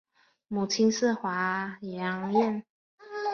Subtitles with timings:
[0.47, 2.63] 母亲是华阳院。